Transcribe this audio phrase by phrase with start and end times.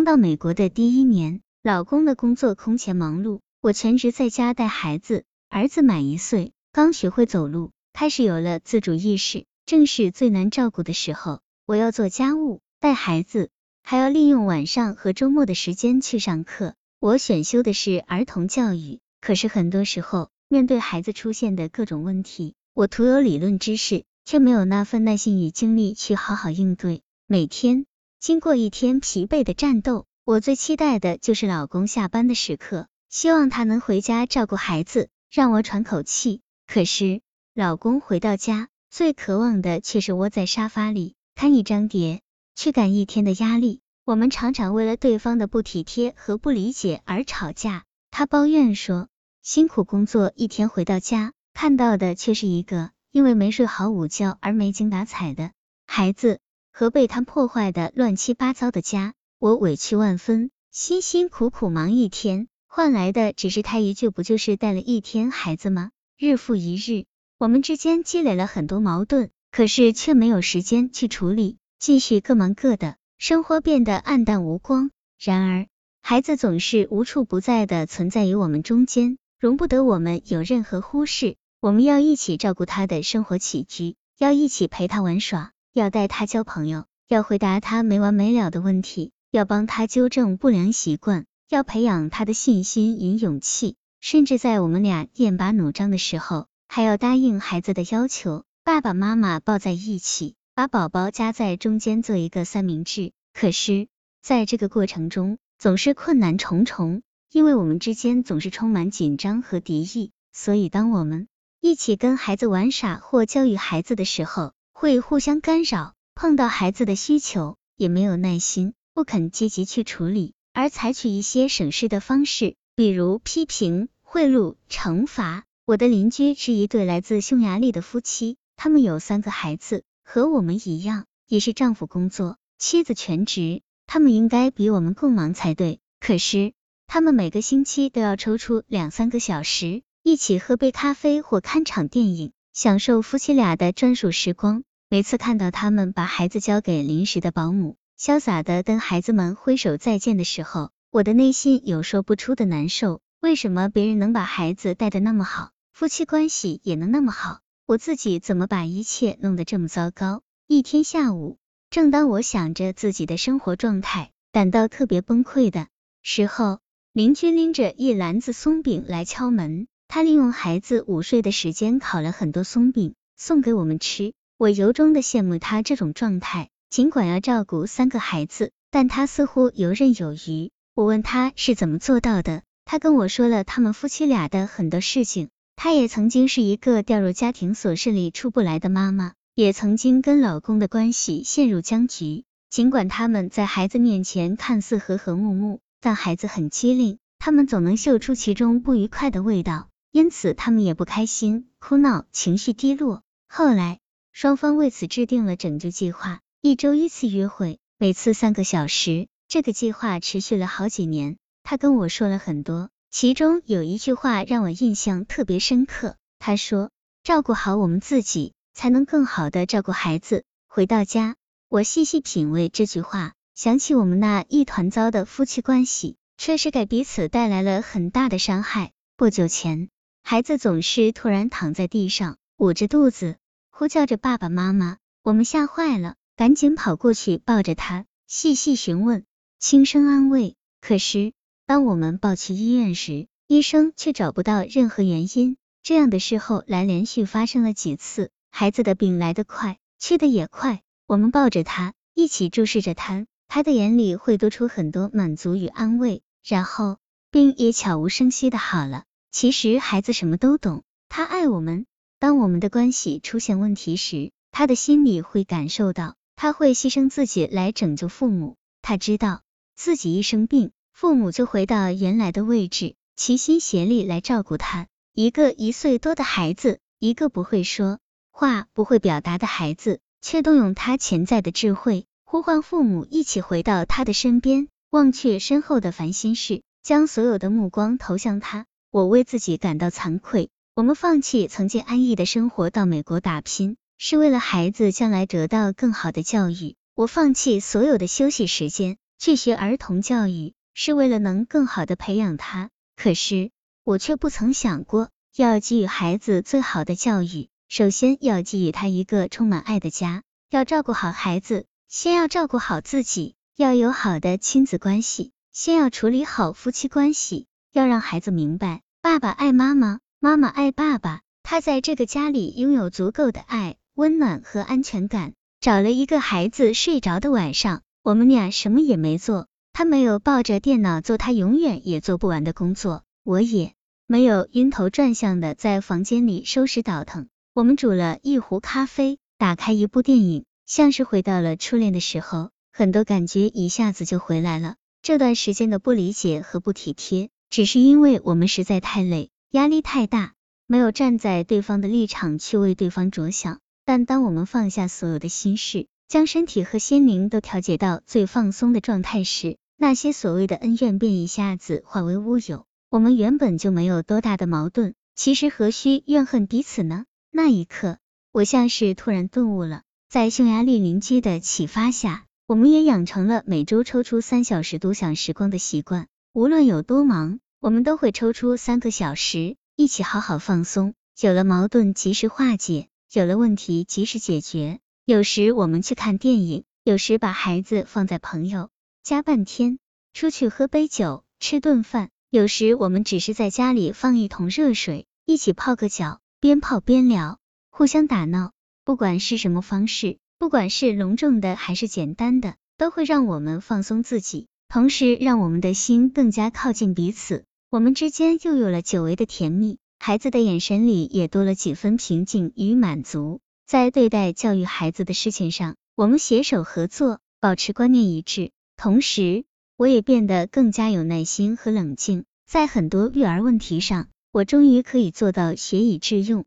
[0.00, 5.24] 刚到美国的第一年，老公的工作空前忙碌，我全职在家带孩子。
[5.50, 11.42] 儿子满一岁，刚学会走路，开始有了自主意识，正是最难照顾的时候。
[11.66, 13.50] 我要做家务、带孩子，
[13.82, 16.76] 还要利用晚上和周末的时间去上课。
[16.98, 27.02] 我选修的是儿童教育，可是很多时候，面对孩子出现的各种问题，我徒有理论知识，却没有那份耐心与精力去好好应对。
[27.26, 27.84] 每天
[28.20, 35.08] 经过一天疲惫的战斗，我最期待的就是老公下班的时刻，希望他能回家照顾孩子。
[35.30, 36.42] 让我喘口气。
[36.66, 37.22] 可是，
[37.54, 42.20] 老公回到家，最渴望的却是窝在沙发里看一张碟，
[42.54, 43.80] 驱赶一天的压力。
[44.04, 47.84] 我们常常为了对方的不体贴和不理解而吵架。
[48.10, 49.08] 他抱怨说，
[49.40, 55.52] 辛苦工作一天回到家，看到的却是一个因为没睡好午觉而没精打采的
[55.86, 56.38] 孩子
[56.72, 59.14] 和被他破坏的乱七八糟的家。
[59.38, 62.48] 我委屈万分，辛辛苦苦忙一天。
[62.66, 67.06] 换来的只是他一句“不就是带了一天孩子吗？”日复一日，
[67.38, 74.90] 我们之间积累了很多矛盾，可是却没有时间去处理，继续各忙各的，生活变得暗淡无光。
[75.18, 75.66] 然而，
[76.02, 81.36] 孩子总是无处不在的存在于我们中间，容不得我们有任何忽视。
[81.60, 91.26] 我们要一起照顾他的生活起居，要一起陪他玩耍，要带他交朋友，要回答他没完没了的问题，要帮他纠正不良习惯。
[91.48, 98.44] 要培养他的信心与勇气，甚至在我们俩剑拔弩张的时候，还要答应孩子的要求。
[98.62, 103.12] 爸爸妈妈抱在一起，把宝宝夹在中间做一个三明治。
[103.32, 103.88] 可是，
[104.22, 110.12] 在这个过程中，总是困难重重，因为我们之间总是充满紧张和敌意。
[110.32, 111.26] 所以，当我们
[111.60, 115.92] 一起跟孩子玩耍或教育孩子的时候，会互相干扰。
[116.14, 120.32] 碰到孩子的需求，也没有耐心，不肯积极去处理。
[120.54, 125.44] 而采取一些省事的方式，比如批评、贿赂、惩罚。
[125.66, 133.60] 我的邻居是一对来自匈牙利的夫妻，他们有三个孩子，和我们一样，也是丈夫工作，妻子全职。
[133.86, 136.54] 他们应该比我们更忙才对，可是
[136.86, 144.64] 他们每个星期都要抽出两三个小时，一起喝杯咖啡或看场电影，享受夫妻俩的专属时光。
[144.92, 147.76] 每次看到他们把孩子交给临时的保姆。
[147.96, 153.00] 潇洒的跟孩子们挥手再见的时候，我的内心有说不出的难受。
[153.20, 160.22] 为什么别人能把孩子带的那么好，夫妻关系也能那么好，我自己怎么把一切弄得这么糟糕？
[160.48, 161.38] 一天下午，
[161.70, 165.68] 正当我想着自己的生活状态，感到特别崩溃的
[166.02, 166.58] 时候，
[166.92, 169.68] 邻居拎着一篮子松饼来敲门。
[169.86, 174.14] 他利用孩子午睡的时间烤了很多松饼送给我们吃。
[174.40, 176.48] 我由衷的羡慕他这种状态。
[176.70, 180.50] 尽管要照顾三个孩子，但他似乎游刃有余。
[180.74, 185.28] 我问他是怎么做到的，他跟我说了他们夫妻俩的很多事情。
[185.56, 192.24] 他也曾经是一个掉入家庭琐事里出不来的妈妈，也曾经跟老公的关系陷入僵局。
[192.48, 203.02] 尽管他们在孩子面前看似和和睦睦，但孩子很机灵，他们总能嗅出其中不愉快的味道，因此他们也不开心、哭闹、情绪低落。
[203.28, 203.79] 后来，
[204.12, 206.20] 双方为此制定了拯救计划。
[206.40, 209.08] 一周一次约会，每次三个小时。
[209.28, 211.16] 这个计划持续了好几年。
[211.44, 215.96] 他跟我说了很多，其中有一句话让我印象特别深刻。
[216.18, 216.70] 他说
[217.04, 221.14] ：“照顾好我们自己，才能更好的照顾孩子。”回到家，
[221.48, 228.72] 我细细品味这句话，想起我们那一团糟的夫妻关系，确实给彼此带来了很大的伤害。
[228.96, 229.68] 不久前，
[230.02, 233.16] 孩子总是突然躺在地上，捂着肚子，
[233.60, 235.96] 呼叫着爸爸妈妈，我们吓坏了。
[236.16, 239.04] 赶紧跑过去抱着他，细细询问，
[239.38, 240.34] 轻声安慰。
[240.62, 241.12] 可是
[241.44, 245.36] 当我们抱去医院时，医生却找不到任何原因。
[245.62, 248.08] 这样的事后来连续发生了几次。
[248.30, 250.62] 孩子的病来得快，去得也快。
[250.86, 256.00] 我们抱着他，一起注视着他，他的眼里会多出很多满足与安慰。
[256.26, 256.78] 然后
[257.10, 258.84] 病也悄无声息的好了。
[259.10, 261.66] 其实孩子什么都懂，他爱我们。
[262.00, 265.96] 当我们的关系出现问题时，他的心里会感受到。
[266.16, 269.22] 他会牺牲自己来拯救父母，他知道
[269.54, 274.66] 自己一生病，父母就回到原来的位置，齐心协力来照顾他。
[274.94, 277.78] 一个一岁多的孩子，一个不会说
[278.10, 288.44] 话、不会表达的孩子，却动用他潜在的智慧，呼唤父母一起回到他的身边，忘却身后的烦心事，将所有的目光投向他。
[288.70, 290.28] 我为自己感到惭愧，
[290.60, 293.56] 我们放弃曾经安逸的生活，到美国打拼。
[293.78, 302.50] 是为了孩子将来得到更好的教育，我放弃所有的休息时间，去学儿童教育，是为了能更好的培养他。
[302.76, 303.30] 可是
[303.64, 310.02] 我却不曾想过，要给予孩子最好的教育，首先要给予他一个充满爱的家。
[310.28, 313.14] 要照顾好孩子，先要照顾好自己。
[313.34, 317.28] 要有好的亲子关系，先要处理好夫妻关系。
[317.50, 321.02] 要让孩子明白，爸爸爱妈妈，妈妈爱爸爸。
[321.22, 325.12] 他在这个家里拥有足够的爱、温暖和安全感。
[325.40, 329.28] 找了一个孩子睡着的晚上，我们俩什么也没做。
[329.52, 333.52] 他没有抱着电脑做他永远也做不完的工作，我也
[333.86, 337.08] 没有晕头转向的在房间里收拾倒腾。
[337.34, 344.54] 我们煮了一壶咖啡，打开一部电影，像是回到了初恋的时候，很多感觉一下子就回来了。
[344.80, 350.14] 这段时间的不理解和不体贴，只是因为我们实在太累，压力太大，
[350.48, 353.38] 没有站在对方的立场去为对方着想。
[353.64, 362.44] 但当我们放下所有的心事，将身体和心灵都调节到最放松的状态时，那些所谓的恩怨便一下子化为乌有。
[362.70, 366.86] 我们原本就没有多大的矛盾，其实何须怨恨彼此呢？
[367.12, 367.78] 那一刻，
[368.10, 369.62] 我像是突然顿悟了。
[369.88, 375.86] 在匈牙利邻居的启发下，我们也养成了每周抽出三小时独享时光的习惯。
[376.12, 380.74] 无论有多忙，我们都会抽出三个小时，一起好好放松。
[381.00, 382.68] 有了矛盾，及时化解。
[382.92, 388.50] 有了问题及时解决，有时我们去看电影，有时把孩子放在朋友
[388.82, 389.58] 家半天，
[389.94, 397.18] 出去喝杯酒，吃顿饭，有时我们只是在家里放一桶热水，一起泡个脚，边泡边聊，
[397.50, 398.32] 互相打闹。
[398.66, 409.58] 不管是什么方式，不管是隆重的还是简单的，都会让我们放松自己，同时让我们的心更加靠近彼此，我们之间又有了久违的甜蜜。
[409.80, 413.20] 孩子的眼神里也多了几分平静与满足。
[413.44, 418.30] 在对待教育孩子的事情上，我们携手合作，保持观念一致。
[418.56, 419.24] 同时，
[419.56, 422.04] 我也变得更加有耐心和冷静。
[422.24, 426.26] 在很多育儿问题上，我终于可以做到学以致用。